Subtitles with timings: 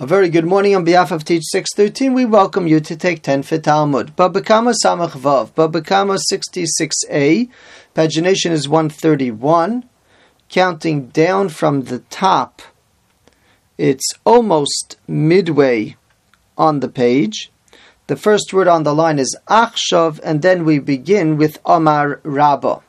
[0.00, 2.14] A very good morning on behalf of Teach 613.
[2.14, 4.14] We welcome you to take 10 for Talmud.
[4.14, 7.50] Babakama Samach Vav, Babakama 66a,
[7.96, 9.88] pagination is 131.
[10.48, 12.62] Counting down from the top,
[13.76, 15.96] it's almost midway
[16.56, 17.50] on the page.
[18.06, 22.82] The first word on the line is Achshav, and then we begin with Omar Rabba.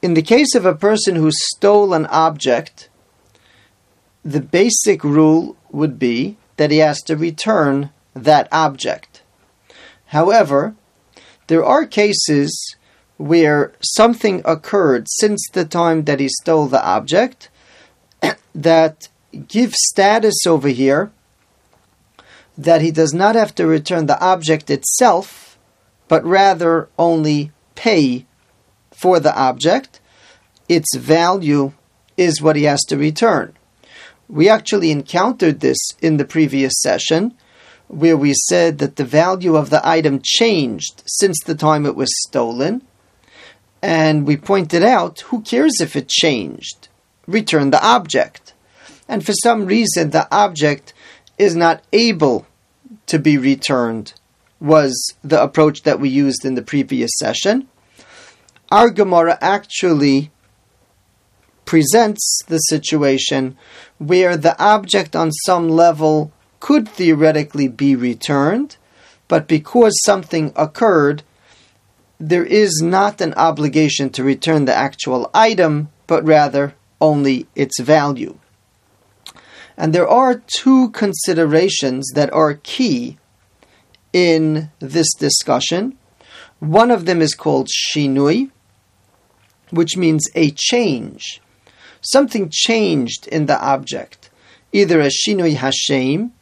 [0.00, 2.88] In the case of a person who stole an object,
[4.24, 9.22] the basic rule would be that he has to return that object.
[10.06, 10.74] However,
[11.48, 12.76] there are cases
[13.16, 17.50] where something occurred since the time that he stole the object
[18.54, 19.08] that
[19.48, 21.12] give status over here
[22.56, 25.58] that he does not have to return the object itself,
[26.08, 28.26] but rather only pay
[28.92, 30.00] for the object.
[30.68, 31.72] Its value
[32.16, 33.52] is what he has to return.
[34.28, 37.34] We actually encountered this in the previous session,
[37.88, 42.08] where we said that the value of the item changed since the time it was
[42.26, 42.82] stolen.
[43.82, 46.88] And we pointed out who cares if it changed?
[47.26, 48.54] Return the object.
[49.06, 50.94] And for some reason, the object
[51.36, 52.46] is not able
[53.06, 54.14] to be returned,
[54.60, 57.68] was the approach that we used in the previous session.
[58.70, 60.30] Our Gemara actually
[61.74, 63.56] presents the situation
[63.98, 68.76] where the object on some level could theoretically be returned,
[69.26, 71.24] but because something occurred,
[72.20, 78.38] there is not an obligation to return the actual item, but rather only its value.
[79.76, 83.18] And there are two considerations that are key
[84.12, 85.98] in this discussion.
[86.60, 88.52] One of them is called shinui,
[89.70, 91.40] which means a change
[92.04, 94.30] something changed in the object.
[94.72, 96.32] Either a shinui hashem,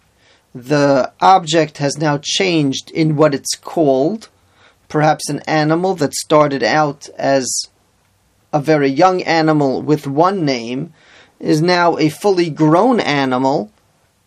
[0.55, 4.28] the object has now changed in what it's called,
[4.88, 7.51] perhaps an animal that started out as
[8.52, 10.92] a very young animal with one name
[11.40, 13.72] is now a fully grown animal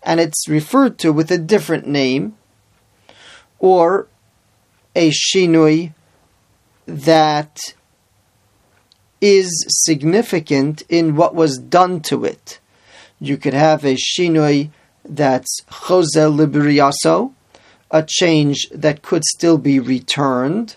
[0.06, 2.38] and it's referred to with a different name,
[3.60, 4.08] or
[4.96, 5.94] a shinui
[6.86, 7.58] that
[9.26, 12.60] is significant in what was done to it.
[13.20, 14.70] You could have a shinui
[15.04, 17.34] that's chozel liberiaso,
[17.90, 20.76] a change that could still be returned.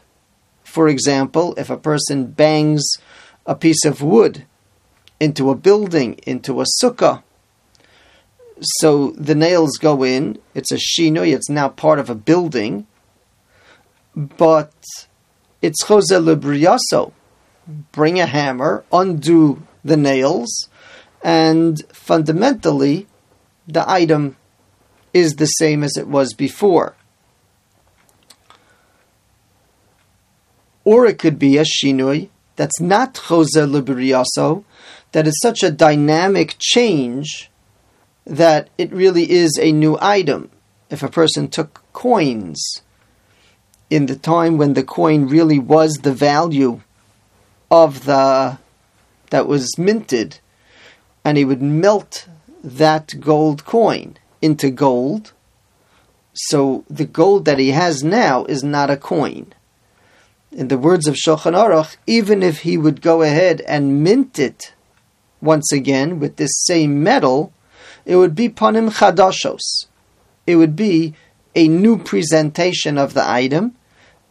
[0.65, 2.83] For example, if a person bangs
[3.45, 4.47] a piece of wood
[5.21, 7.23] into a building, into a sukkah,
[8.61, 12.87] so the nails go in, it's a shinui, it's now part of a building,
[14.17, 14.73] but
[15.61, 17.13] it's chozel liberiaso
[17.93, 20.69] bring a hammer, undo the nails,
[21.23, 23.07] and fundamentally,
[23.67, 24.37] the item
[25.13, 26.95] is the same as it was before.
[30.85, 34.65] Or it could be a shinui that's not chose liberiaso,
[35.13, 37.51] that is such a dynamic change
[38.27, 40.51] that it really is a new item.
[40.91, 42.83] If a person took coins
[43.91, 46.81] in the time when the coin really was the value
[47.71, 48.59] of the
[49.31, 50.39] that was minted,
[51.25, 52.29] and he would melt
[52.65, 55.33] that gold coin into gold.
[56.33, 59.53] So the gold that he has now is not a coin.
[60.51, 64.73] In the words of Shulchan Aruch, even if he would go ahead and mint it
[65.41, 67.53] once again with this same metal,
[68.07, 69.87] it would be panim chadashos.
[70.47, 71.15] It would be
[71.55, 73.75] a new presentation of the item,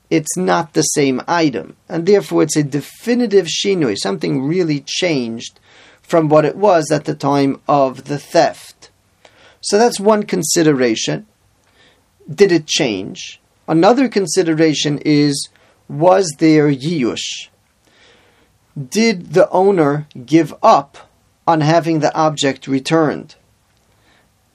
[0.10, 1.76] it's not the same item.
[1.90, 5.60] And therefore, it's a definitive shinui, something really changed
[6.02, 8.90] from what it was at the time of the theft.
[9.62, 11.28] So that's one consideration.
[12.34, 13.42] Did it change?
[13.68, 15.50] Another consideration is
[15.90, 17.50] was there yiyush?
[18.78, 21.10] Did the owner give up
[21.46, 23.36] on having the object returned?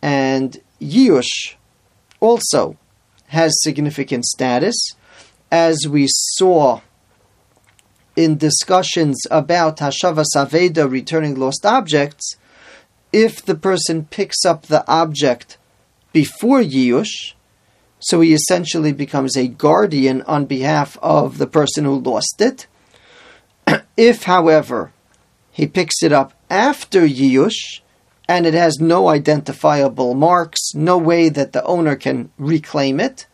[0.01, 1.55] And yiyush
[2.21, 2.79] also
[3.29, 4.77] has significant status
[5.53, 6.81] as we saw
[8.17, 12.37] in discussions about Hashavas Aveda returning lost objects,
[13.13, 15.59] if the person picks up the object
[16.13, 17.35] before Yiyush,
[18.01, 22.67] so he essentially becomes a guardian on behalf of the person who lost it.
[23.97, 24.93] if, however,
[25.51, 27.81] he picks it up after Yiyush,
[28.27, 33.27] and it has no identifiable marks, no way that the owner can reclaim it,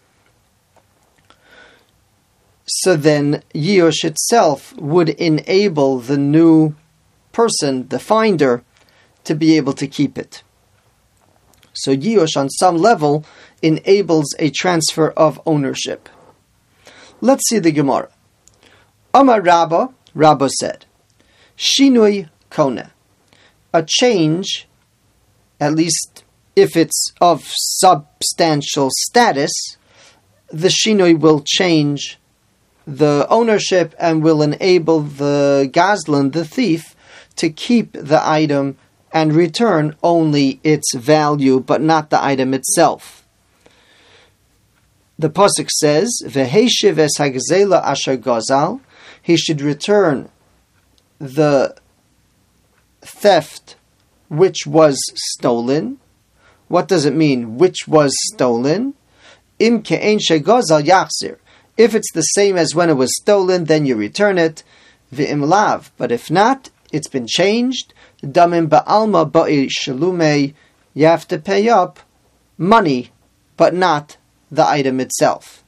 [2.69, 6.75] so then Yiyush itself would enable the new
[7.33, 8.63] person, the finder,
[9.25, 10.43] to be able to keep it.
[11.73, 13.25] So Yiyush on some level
[13.63, 16.09] enables a transfer of ownership.
[17.21, 18.11] Let's see the Gemara.
[19.15, 20.85] Amar Rabba, Rabba said,
[21.57, 22.93] Shinui Kona.
[23.73, 24.69] A change,
[25.61, 26.25] at least
[26.55, 29.53] if it's of substantial status,
[30.51, 32.19] the Shinui will change
[32.89, 36.97] the ownership and will enable the Gazlan, the thief,
[37.37, 38.79] to keep the item
[39.13, 43.27] and return only its value, but not the item itself.
[45.19, 48.81] The pasuk says, "Veheshiv es hagzela asher gazal."
[49.21, 50.31] He should return
[51.19, 51.75] the
[53.03, 53.77] theft
[54.29, 54.99] which was
[55.35, 55.99] stolen.
[56.69, 57.59] What does it mean?
[57.59, 58.95] Which was stolen?
[59.59, 61.37] Im ke'en shegazal yachzir.
[61.79, 64.65] If it's the same as when it was stolen, then you return it.
[65.11, 67.95] But if not, it's been changed.
[68.23, 70.55] Damim ba'alma ba'i shalume.
[70.93, 72.01] You have to pay up
[72.59, 73.13] money,
[73.57, 74.17] but not
[74.51, 75.63] the item itself.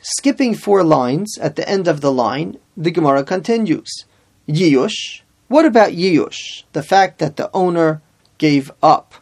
[0.00, 4.06] Skipping four lines at the end of the line, the Gemara continues.
[4.48, 5.20] Yiyush.
[5.48, 6.62] What about Yiyush?
[6.72, 8.00] The fact that the owner
[8.38, 9.14] gave up.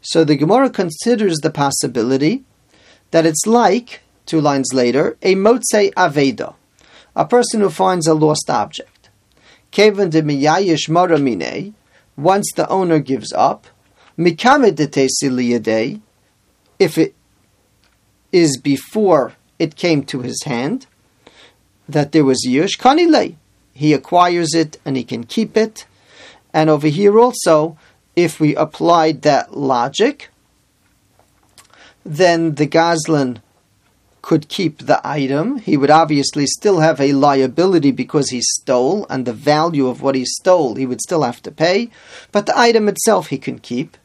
[0.00, 2.44] So the Gemara considers the possibility
[3.10, 6.54] that it's like, two lines later, a Motse Aveda,
[7.14, 9.08] a person who finds a lost object.
[9.70, 11.74] Kevan de miyayish moramine,
[12.16, 13.66] once the owner gives up,
[14.18, 16.00] mikamed de
[16.78, 17.14] if it
[18.32, 20.86] is before it came to his hand,
[21.88, 23.36] that there was yush kanile.
[23.72, 25.86] He acquires it and he can keep it.
[26.52, 27.78] And over here also,
[28.14, 30.30] if we applied that logic,
[32.06, 33.40] then the Gazlan
[34.22, 35.58] could keep the item.
[35.58, 40.14] He would obviously still have a liability because he stole, and the value of what
[40.14, 41.90] he stole he would still have to pay,
[42.32, 43.96] but the item itself he can keep.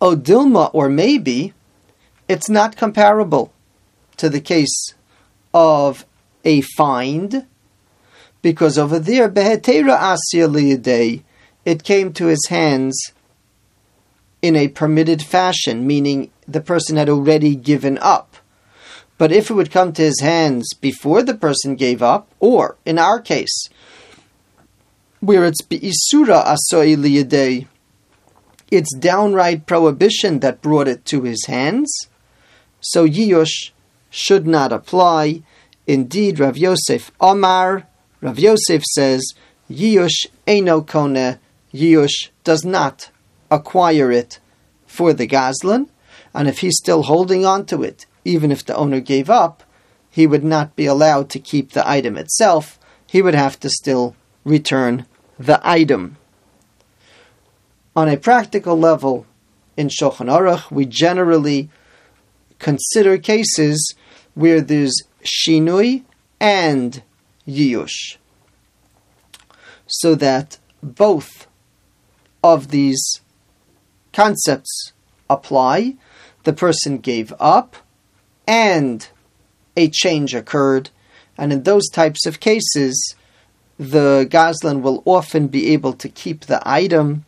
[0.00, 1.52] Oh, Odilma, or maybe,
[2.28, 3.52] it's not comparable
[4.16, 4.94] to the case
[5.52, 6.04] of
[6.44, 7.46] a find,
[8.42, 11.22] because over there, behetera asya
[11.64, 13.12] it came to his hands
[14.44, 18.36] in a permitted fashion, meaning the person had already given up.
[19.16, 22.98] But if it would come to his hands before the person gave up, or in
[22.98, 23.70] our case,
[25.20, 27.66] where it's isura asoy liyadei,
[28.70, 31.90] it's downright prohibition that brought it to his hands,
[32.80, 33.70] so Yiyush
[34.10, 35.42] should not apply.
[35.86, 37.86] Indeed, Rav Yosef Omar,
[38.20, 39.24] Rav Yosef says,
[39.70, 41.38] Yiyush Eino Kone,
[41.72, 43.08] Yiyush does not
[43.54, 44.40] acquire it
[44.86, 45.88] for the Gazlan,
[46.34, 49.62] and if he's still holding on to it, even if the owner gave up,
[50.10, 52.78] he would not be allowed to keep the item itself.
[53.06, 54.14] He would have to still
[54.44, 55.06] return
[55.38, 56.16] the item.
[57.96, 59.26] On a practical level,
[59.76, 61.70] in Shulchan Aruch, we generally
[62.58, 63.94] consider cases
[64.34, 66.04] where there's shinui
[66.40, 67.02] and
[67.46, 68.16] yiyush,
[69.86, 71.46] so that both
[72.42, 73.20] of these
[74.14, 74.92] concepts
[75.28, 75.96] apply.
[76.44, 77.76] The person gave up,
[78.46, 79.06] and
[79.76, 80.88] a change occurred,
[81.36, 83.14] and in those types of cases,
[83.78, 87.26] the Gazlan will often be able to keep the item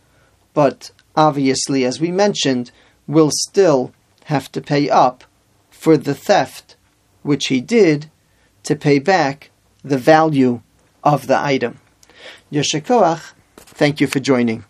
[0.56, 2.70] but obviously, as we mentioned,
[3.06, 3.92] will still
[4.24, 5.24] have to pay up
[5.68, 6.76] for the theft
[7.22, 8.10] which he did
[8.62, 9.50] to pay back
[9.84, 10.62] the value
[11.04, 11.78] of the item.
[12.50, 14.64] Yeshikoach, thank you for joining.